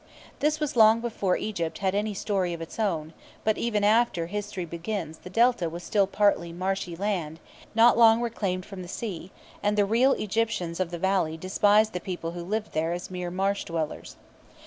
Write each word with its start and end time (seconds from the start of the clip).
This 0.39 0.59
was 0.59 0.75
long 0.75 0.99
before 0.99 1.37
Egypt 1.37 1.77
had 1.77 1.93
any 1.93 2.15
story 2.15 2.53
of 2.53 2.59
its 2.61 2.79
own; 2.79 3.13
but 3.43 3.59
even 3.59 3.83
after 3.83 4.25
history 4.25 4.65
begins 4.65 5.19
the 5.19 5.29
Delta 5.29 5.69
was 5.69 5.83
still 5.83 6.07
partly 6.07 6.51
marshy 6.51 6.95
land, 6.95 7.39
not 7.75 7.99
long 7.99 8.19
reclaimed 8.19 8.65
from 8.65 8.81
the 8.81 8.87
sea, 8.87 9.29
and 9.61 9.77
the 9.77 9.85
real 9.85 10.13
Egyptians 10.13 10.79
of 10.79 10.89
the 10.89 10.97
valley 10.97 11.37
despised 11.37 11.93
the 11.93 11.99
people 11.99 12.31
who 12.31 12.43
lived 12.43 12.71
there 12.71 12.93
as 12.93 13.11
mere 13.11 13.29
marsh 13.29 13.63
dwellers. 13.63 14.15